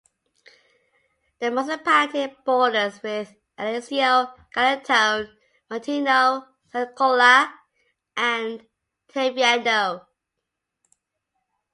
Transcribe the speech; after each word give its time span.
The 1.37 1.51
municipality 1.51 2.35
borders 2.43 3.03
with 3.03 3.35
Alezio, 3.55 4.33
Galatone, 4.51 5.31
Matino, 5.69 6.47
Sannicola 6.73 7.53
and 8.17 8.65
Taviano. 9.07 10.07